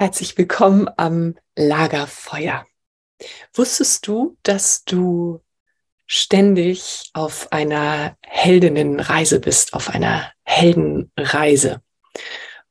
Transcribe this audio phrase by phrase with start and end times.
[0.00, 2.64] Herzlich willkommen am Lagerfeuer.
[3.52, 5.42] Wusstest du, dass du
[6.06, 11.82] ständig auf einer Heldinnenreise bist, auf einer Heldenreise?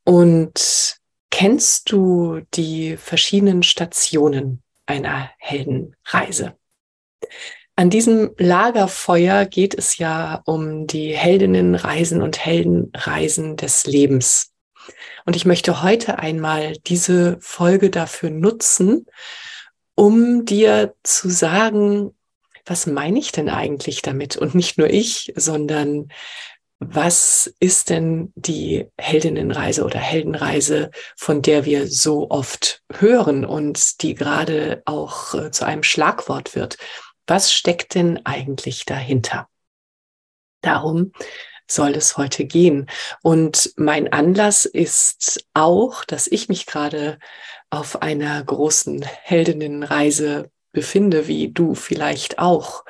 [0.05, 0.95] Und
[1.29, 6.55] kennst du die verschiedenen Stationen einer Heldenreise?
[7.75, 14.53] An diesem Lagerfeuer geht es ja um die Heldinnenreisen und Heldenreisen des Lebens.
[15.25, 19.05] Und ich möchte heute einmal diese Folge dafür nutzen,
[19.95, 22.15] um dir zu sagen,
[22.65, 24.37] was meine ich denn eigentlich damit?
[24.37, 26.09] Und nicht nur ich, sondern
[26.79, 34.13] was ist denn die Heldinnenreise oder Heldenreise, von der wir so oft hören und die
[34.13, 36.77] gerade auch äh, zu einem Schlagwort wird?
[37.25, 39.49] Was steckt denn eigentlich dahinter?
[40.61, 41.13] Darum
[41.69, 42.87] soll es heute gehen.
[43.21, 47.19] Und mein Anlass ist auch, dass ich mich gerade
[47.69, 52.85] auf einer großen Heldinnenreise befinde, wie du vielleicht auch.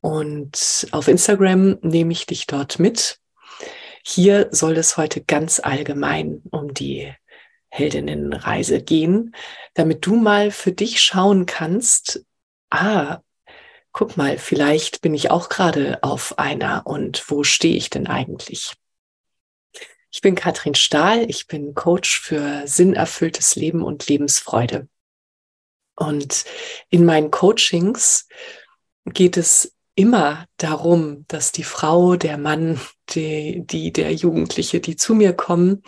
[0.00, 3.18] Und auf Instagram nehme ich dich dort mit.
[4.02, 7.12] Hier soll es heute ganz allgemein um die
[7.68, 9.34] Heldinnenreise gehen,
[9.74, 12.24] damit du mal für dich schauen kannst,
[12.70, 13.20] ah,
[13.92, 18.74] guck mal, vielleicht bin ich auch gerade auf einer und wo stehe ich denn eigentlich?
[20.12, 24.88] Ich bin Katrin Stahl, ich bin Coach für sinnerfülltes Leben und Lebensfreude.
[25.96, 26.44] Und
[26.88, 28.26] in meinen Coachings
[29.04, 32.80] geht es immer darum, dass die Frau, der Mann,
[33.10, 35.82] die, die, der Jugendliche, die zu mir kommen,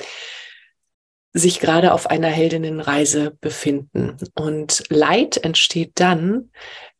[1.32, 4.18] sich gerade auf einer Heldinnenreise befinden.
[4.34, 6.50] Und Leid entsteht dann,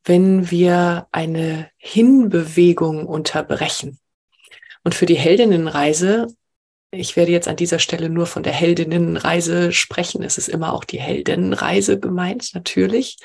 [0.05, 3.99] wenn wir eine Hinbewegung unterbrechen.
[4.85, 6.27] Und für die Heldinnenreise,
[6.91, 10.85] ich werde jetzt an dieser Stelle nur von der Heldinnenreise sprechen, es ist immer auch
[10.85, 13.19] die Heldinnenreise gemeint, natürlich.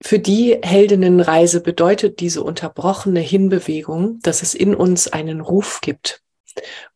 [0.00, 6.22] Für die Heldinnenreise bedeutet diese unterbrochene Hinbewegung, dass es in uns einen Ruf gibt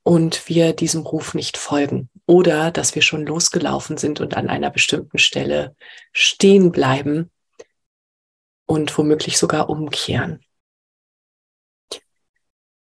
[0.05, 4.71] und wir diesem Ruf nicht folgen oder dass wir schon losgelaufen sind und an einer
[4.71, 5.75] bestimmten Stelle
[6.13, 7.31] stehen bleiben
[8.73, 10.41] und womöglich sogar umkehren.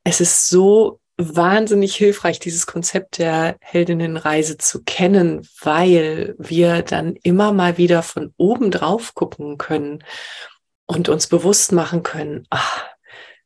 [0.04, 7.51] Es ist so wahnsinnig hilfreich, dieses Konzept der Heldinnenreise zu kennen, weil wir dann immer
[7.51, 10.04] mal wieder von oben drauf gucken können
[10.88, 12.84] und uns bewusst machen können, ach,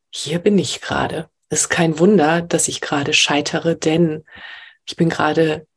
[0.09, 1.29] hier bin ich gerade.
[1.49, 4.23] Es ist kein Wunder, dass ich gerade scheitere, denn
[4.85, 5.67] ich bin gerade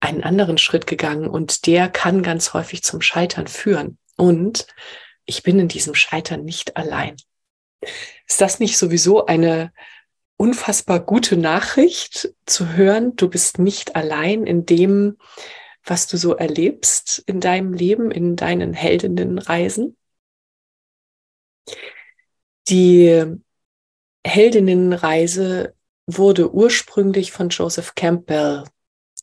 [0.00, 3.96] einen anderen Schritt gegangen und der kann ganz häufig zum Scheitern führen.
[4.18, 4.66] Und
[5.24, 7.16] ich bin in diesem Scheitern nicht allein.
[8.26, 9.72] Ist das nicht sowieso eine
[10.36, 13.16] unfassbar gute Nachricht zu hören?
[13.16, 15.18] Du bist nicht allein in dem,
[15.84, 19.96] was du so erlebst in deinem Leben, in deinen Heldinnenreisen.
[22.68, 23.24] Die
[24.24, 25.74] Heldinnenreise
[26.06, 28.64] wurde ursprünglich von Joseph Campbell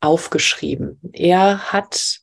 [0.02, 1.00] aufgeschrieben.
[1.14, 2.22] Er hat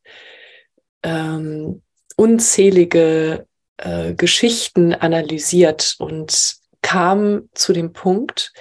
[1.02, 1.82] ähm,
[2.16, 3.46] unzählige
[3.78, 8.52] äh, Geschichten analysiert und kam zu dem Punkt,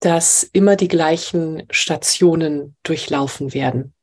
[0.00, 3.94] dass immer die gleichen Stationen durchlaufen werden.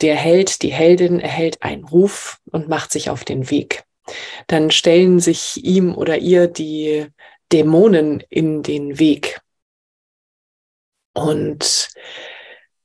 [0.00, 3.84] Der Held, die Heldin erhält einen Ruf und macht sich auf den Weg.
[4.46, 7.08] Dann stellen sich ihm oder ihr die
[7.52, 9.40] Dämonen in den Weg.
[11.14, 11.90] Und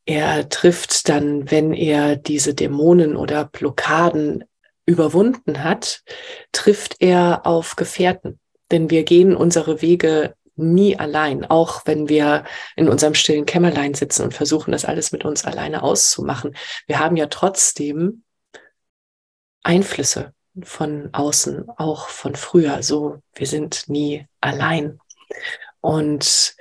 [0.06, 4.44] er trifft dann, wenn er diese Dämonen oder Blockaden
[4.86, 6.04] überwunden hat,
[6.52, 8.40] trifft er auf Gefährten.
[8.72, 12.46] Denn wir gehen unsere Wege nie allein, auch wenn wir
[12.76, 16.56] in unserem stillen Kämmerlein sitzen und versuchen, das alles mit uns alleine auszumachen.
[16.88, 18.24] Wir haben ja trotzdem
[19.64, 22.84] Einflüsse von außen, auch von früher.
[22.84, 25.00] So, wir sind nie allein.
[25.82, 26.56] Und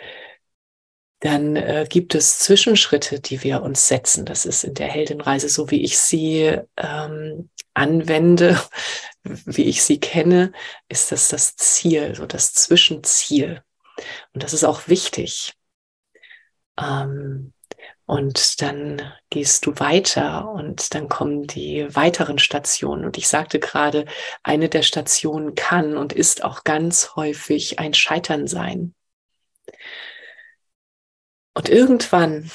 [1.20, 4.24] dann äh, gibt es Zwischenschritte, die wir uns setzen.
[4.24, 8.60] Das ist in der Heldenreise so, wie ich sie ähm, anwende,
[9.22, 10.52] wie ich sie kenne,
[10.88, 13.62] ist das das Ziel, so das Zwischenziel.
[14.32, 15.54] Und das ist auch wichtig.
[16.78, 17.52] Ähm,
[18.06, 23.04] und dann gehst du weiter und dann kommen die weiteren Stationen.
[23.04, 24.06] Und ich sagte gerade,
[24.42, 28.94] eine der Stationen kann und ist auch ganz häufig ein Scheitern sein.
[31.54, 32.50] Und irgendwann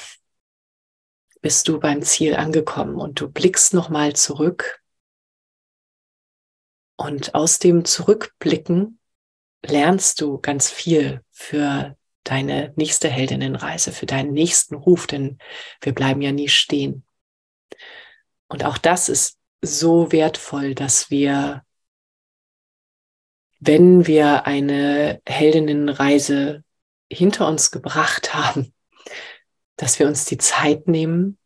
[1.40, 4.80] bist du beim Ziel angekommen und du blickst nochmal zurück.
[7.00, 8.98] Und aus dem Zurückblicken
[9.64, 15.38] lernst du ganz viel für deine nächste Heldinnenreise, für deinen nächsten Ruf, denn
[15.80, 17.04] wir bleiben ja nie stehen.
[18.48, 21.64] Und auch das ist so wertvoll, dass wir,
[23.60, 26.64] wenn wir eine Heldinnenreise
[27.10, 28.74] hinter uns gebracht haben,
[29.76, 31.38] dass wir uns die Zeit nehmen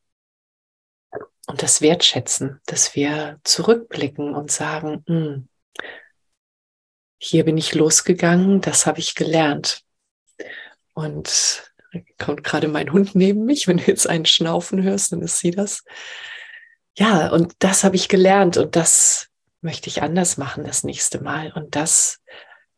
[1.47, 5.49] und das wertschätzen, dass wir zurückblicken und sagen, hm,
[7.19, 9.83] hier bin ich losgegangen, das habe ich gelernt.
[10.95, 11.73] Und
[12.19, 15.51] kommt gerade mein Hund neben mich, wenn du jetzt einen Schnaufen hörst, dann ist sie
[15.51, 15.85] das.
[16.97, 19.29] Ja, und das habe ich gelernt und das
[19.61, 21.53] möchte ich anders machen das nächste Mal.
[21.53, 22.21] Und das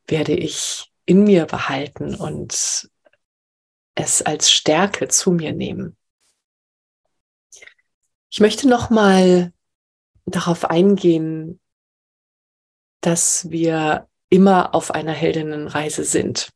[0.07, 2.89] werde ich in mir behalten und
[3.95, 5.97] es als Stärke zu mir nehmen.
[8.35, 9.53] Ich möchte noch mal
[10.27, 11.61] darauf eingehen,
[13.01, 16.51] dass wir immer auf einer Heldinnenreise sind.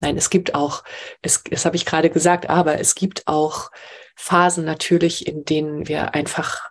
[0.00, 0.82] Nein, es gibt auch,
[1.22, 3.70] es, das habe ich gerade gesagt, aber es gibt auch
[4.16, 6.68] Phasen natürlich, in denen wir einfach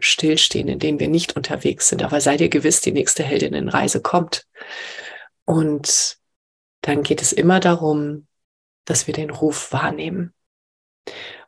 [0.00, 2.02] stillstehen, in denen wir nicht unterwegs sind.
[2.02, 4.48] Aber seid ihr gewiss, die nächste Heldinnenreise kommt.
[5.44, 6.18] Und
[6.80, 8.26] dann geht es immer darum,
[8.84, 10.34] dass wir den Ruf wahrnehmen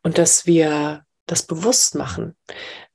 [0.04, 2.36] und dass wir das bewusst machen,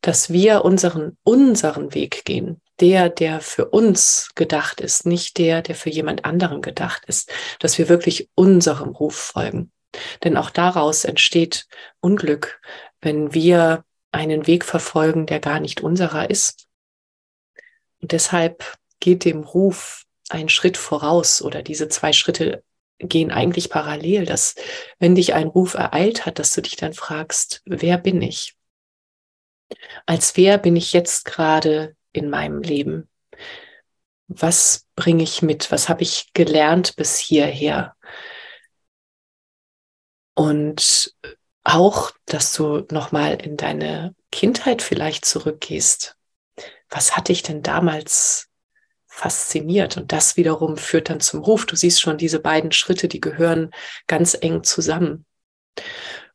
[0.01, 5.75] dass wir unseren, unseren Weg gehen, der, der für uns gedacht ist, nicht der, der
[5.75, 9.71] für jemand anderen gedacht ist, dass wir wirklich unserem Ruf folgen.
[10.23, 11.67] Denn auch daraus entsteht
[11.99, 12.59] Unglück,
[13.01, 16.67] wenn wir einen Weg verfolgen, der gar nicht unserer ist.
[18.01, 22.63] Und deshalb geht dem Ruf ein Schritt voraus oder diese zwei Schritte
[22.99, 24.55] gehen eigentlich parallel, dass
[24.99, 28.55] wenn dich ein Ruf ereilt hat, dass du dich dann fragst, wer bin ich?
[30.05, 33.09] Als wer bin ich jetzt gerade in meinem Leben?
[34.27, 35.71] Was bringe ich mit?
[35.71, 37.95] Was habe ich gelernt bis hierher?
[40.35, 41.13] Und
[41.63, 46.17] auch, dass du nochmal in deine Kindheit vielleicht zurückgehst.
[46.89, 48.49] Was hatte ich denn damals
[49.13, 49.95] fasziniert.
[49.95, 51.67] Und das wiederum führt dann zum Ruf.
[51.67, 53.69] Du siehst schon, diese beiden Schritte, die gehören
[54.07, 55.25] ganz eng zusammen.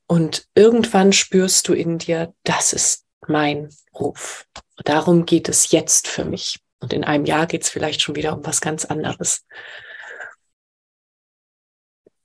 [0.07, 4.47] Und irgendwann spürst du in dir, das ist mein Ruf.
[4.85, 6.61] Darum geht es jetzt für mich.
[6.79, 9.45] Und in einem Jahr geht es vielleicht schon wieder um was ganz anderes.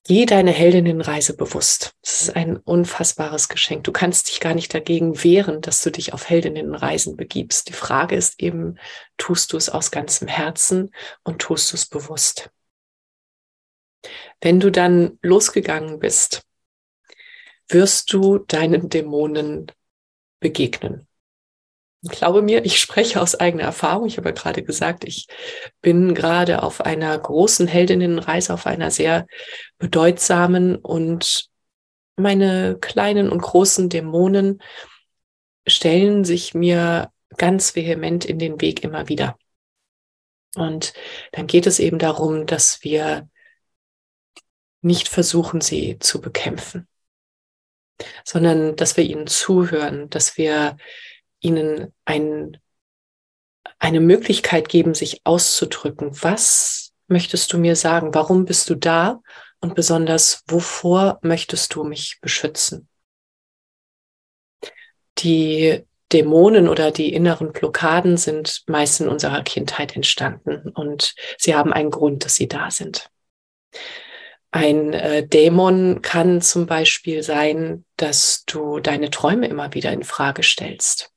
[0.05, 1.95] Geh deine Heldinnenreise bewusst.
[2.01, 3.85] Das ist ein unfassbares Geschenk.
[3.85, 7.69] Du kannst dich gar nicht dagegen wehren, dass du dich auf Heldinnenreisen begibst.
[7.69, 8.77] Die Frage ist eben,
[9.15, 10.93] tust du es aus ganzem Herzen
[11.23, 12.51] und tust du es bewusst?
[14.41, 16.45] Wenn du dann losgegangen bist,
[17.69, 19.71] wirst du deinen Dämonen
[20.41, 21.07] begegnen.
[22.09, 24.07] Glaube mir, ich spreche aus eigener Erfahrung.
[24.07, 25.27] Ich habe ja gerade gesagt, ich
[25.81, 29.25] bin gerade auf einer großen Heldinnenreise, auf einer sehr
[29.77, 31.49] bedeutsamen und
[32.17, 34.61] meine kleinen und großen Dämonen
[35.65, 39.37] stellen sich mir ganz vehement in den Weg immer wieder.
[40.55, 40.93] Und
[41.31, 43.29] dann geht es eben darum, dass wir
[44.81, 46.87] nicht versuchen, sie zu bekämpfen,
[48.25, 50.77] sondern dass wir ihnen zuhören, dass wir
[51.43, 52.57] ihnen ein,
[53.79, 56.11] eine Möglichkeit geben, sich auszudrücken.
[56.23, 58.13] Was möchtest du mir sagen?
[58.13, 59.21] Warum bist du da?
[59.59, 62.89] Und besonders, wovor möchtest du mich beschützen?
[65.19, 71.73] Die Dämonen oder die inneren Blockaden sind meist in unserer Kindheit entstanden und sie haben
[71.73, 73.09] einen Grund, dass sie da sind.
[74.51, 80.43] Ein äh, Dämon kann zum Beispiel sein, dass du deine Träume immer wieder in Frage
[80.43, 81.12] stellst.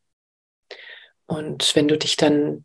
[1.27, 2.65] Und wenn du dich dann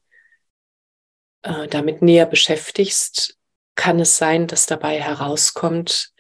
[1.44, 3.38] äh, damit näher beschäftigst,
[3.76, 6.12] kann es sein, dass dabei herauskommt,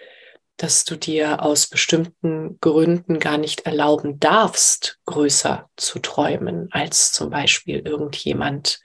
[0.58, 7.30] dass du dir aus bestimmten Gründen gar nicht erlauben darfst, größer zu träumen als zum
[7.32, 8.80] Beispiel irgendjemand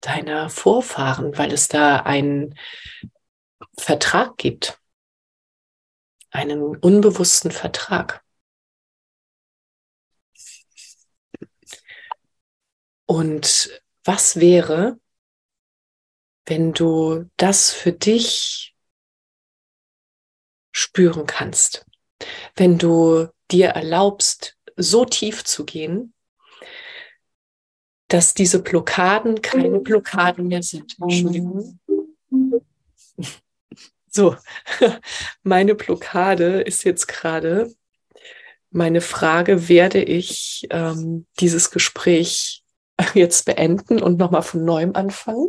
[0.00, 2.54] deiner Vorfahren, weil es da einen
[3.76, 4.78] Vertrag gibt,
[6.30, 8.22] einen unbewussten Vertrag.
[13.10, 15.00] Und was wäre,
[16.46, 18.76] wenn du das für dich
[20.70, 21.84] spüren kannst?
[22.54, 26.14] Wenn du dir erlaubst, so tief zu gehen,
[28.06, 30.96] dass diese Blockaden keine Blockaden mehr sind.
[31.00, 31.80] Entschuldigung.
[34.08, 34.36] So,
[35.42, 37.74] meine Blockade ist jetzt gerade
[38.70, 42.59] meine Frage, werde ich ähm, dieses Gespräch
[43.14, 45.48] jetzt beenden und nochmal von neuem anfangen?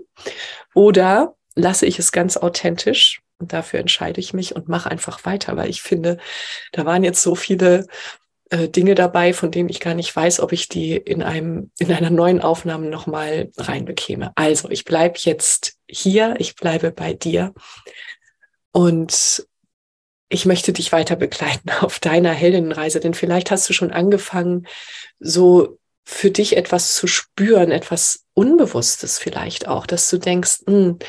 [0.74, 3.22] Oder lasse ich es ganz authentisch?
[3.40, 6.18] Und dafür entscheide ich mich und mache einfach weiter, weil ich finde,
[6.74, 7.88] da waren jetzt so viele
[8.52, 11.92] äh, Dinge dabei, von denen ich gar nicht weiß, ob ich die in einem in
[11.92, 14.32] einer neuen Aufnahme nochmal reinbekäme.
[14.36, 17.54] Also ich bleibe jetzt hier, ich bleibe bei dir
[18.72, 19.48] und
[20.30, 24.68] ich möchte dich weiter begleiten auf deiner Heldinnenreise, denn vielleicht hast du schon angefangen,
[25.20, 31.00] so für dich etwas zu spüren, etwas Unbewusstes vielleicht auch, dass du denkst, hm,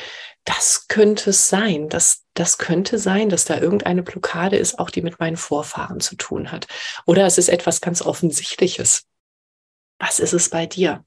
[0.45, 5.01] das könnte es sein, dass das könnte sein, dass da irgendeine Blockade ist, auch die
[5.01, 6.67] mit meinen Vorfahren zu tun hat.
[7.05, 9.05] Oder es ist etwas ganz Offensichtliches.
[9.99, 11.05] Was ist es bei dir?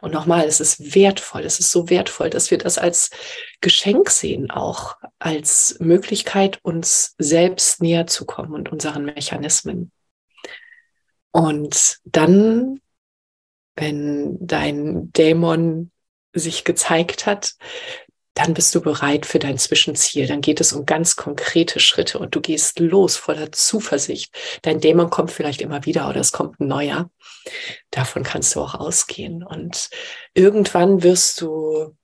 [0.00, 3.10] Und nochmal, es ist wertvoll, es ist so wertvoll, dass wir das als
[3.60, 9.90] Geschenk sehen, auch als Möglichkeit, uns selbst näher zu kommen und unseren Mechanismen.
[11.30, 12.80] Und dann,
[13.76, 15.90] wenn dein Dämon
[16.34, 17.54] sich gezeigt hat,
[18.34, 20.26] dann bist du bereit für dein Zwischenziel.
[20.26, 24.34] Dann geht es um ganz konkrete Schritte und du gehst los voller Zuversicht.
[24.62, 27.10] Dein Dämon kommt vielleicht immer wieder oder es kommt ein neuer.
[27.90, 29.42] Davon kannst du auch ausgehen.
[29.44, 29.90] Und
[30.32, 31.94] irgendwann wirst du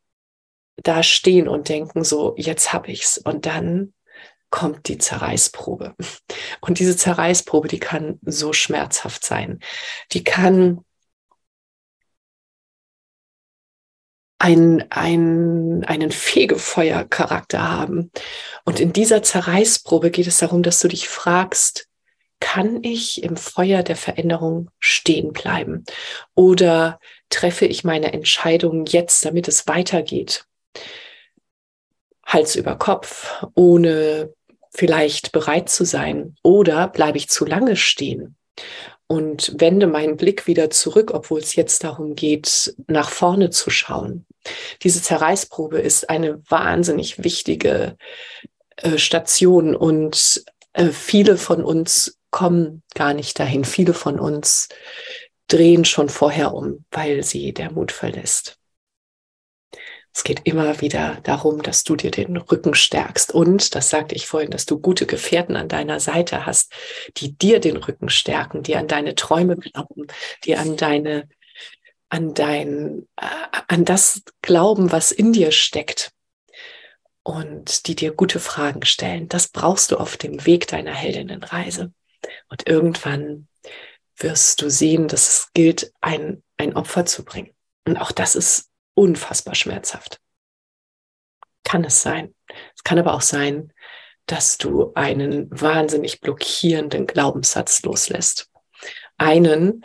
[0.76, 3.16] da stehen und denken, so, jetzt hab ich's.
[3.18, 3.94] Und dann
[4.50, 5.94] kommt die Zerreißprobe.
[6.60, 9.60] Und diese Zerreißprobe, die kann so schmerzhaft sein.
[10.12, 10.84] Die kann
[14.38, 18.10] ein, ein, einen Fegefeuercharakter haben.
[18.64, 21.88] Und in dieser Zerreißprobe geht es darum, dass du dich fragst,
[22.40, 25.84] kann ich im Feuer der Veränderung stehen bleiben?
[26.36, 30.46] Oder treffe ich meine Entscheidung jetzt, damit es weitergeht?
[32.24, 34.32] Hals über Kopf, ohne
[34.70, 36.36] vielleicht bereit zu sein?
[36.44, 38.36] Oder bleibe ich zu lange stehen?
[39.08, 44.26] und wende meinen Blick wieder zurück, obwohl es jetzt darum geht, nach vorne zu schauen.
[44.82, 47.96] Diese Zerreißprobe ist eine wahnsinnig wichtige
[48.76, 53.64] äh, Station und äh, viele von uns kommen gar nicht dahin.
[53.64, 54.68] Viele von uns
[55.48, 58.58] drehen schon vorher um, weil sie der Mut verlässt.
[60.14, 63.32] Es geht immer wieder darum, dass du dir den Rücken stärkst.
[63.32, 66.72] Und, das sagte ich vorhin, dass du gute Gefährten an deiner Seite hast,
[67.18, 70.08] die dir den Rücken stärken, die an deine Träume glauben,
[70.44, 71.28] die an deine,
[72.08, 73.26] an dein, äh,
[73.68, 76.12] an das glauben, was in dir steckt.
[77.22, 79.28] Und die dir gute Fragen stellen.
[79.28, 81.92] Das brauchst du auf dem Weg deiner Heldinnenreise.
[82.48, 83.48] Und irgendwann
[84.16, 87.54] wirst du sehen, dass es gilt, ein, ein Opfer zu bringen.
[87.84, 90.20] Und auch das ist unfassbar schmerzhaft.
[91.64, 92.34] Kann es sein.
[92.74, 93.72] Es kann aber auch sein,
[94.26, 98.50] dass du einen wahnsinnig blockierenden Glaubenssatz loslässt.
[99.16, 99.84] Einen,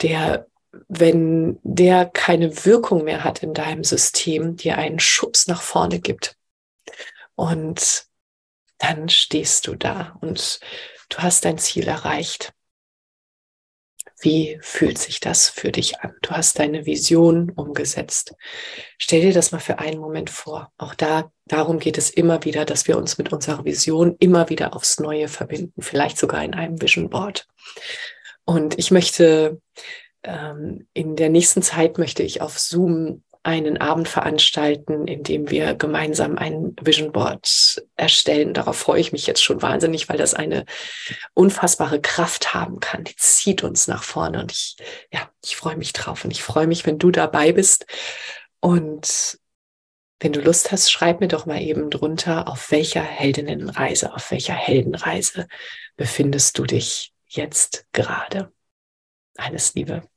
[0.00, 0.46] der,
[0.88, 6.36] wenn der keine Wirkung mehr hat in deinem System, dir einen Schubs nach vorne gibt.
[7.34, 8.06] Und
[8.78, 10.60] dann stehst du da und
[11.08, 12.52] du hast dein Ziel erreicht.
[14.20, 16.14] Wie fühlt sich das für dich an?
[16.22, 18.34] Du hast deine Vision umgesetzt.
[18.96, 20.72] Stell dir das mal für einen Moment vor.
[20.78, 24.76] Auch da, darum geht es immer wieder, dass wir uns mit unserer Vision immer wieder
[24.76, 27.48] aufs Neue verbinden, vielleicht sogar in einem Vision Board.
[28.44, 29.60] Und ich möchte
[30.24, 35.74] ähm, in der nächsten Zeit möchte ich auf Zoom einen Abend veranstalten, in dem wir
[35.74, 38.54] gemeinsam ein Vision Board erstellen.
[38.54, 40.64] Darauf freue ich mich jetzt schon wahnsinnig, weil das eine
[41.34, 43.02] unfassbare Kraft haben kann.
[43.02, 44.76] Die zieht uns nach vorne und ich,
[45.12, 47.86] ja, ich freue mich drauf und ich freue mich, wenn du dabei bist.
[48.60, 49.38] Und
[50.20, 54.54] wenn du Lust hast, schreib mir doch mal eben drunter, auf welcher Heldinnenreise, auf welcher
[54.54, 55.48] Heldenreise
[55.96, 58.52] befindest du dich jetzt gerade.
[59.36, 60.04] Alles Liebe,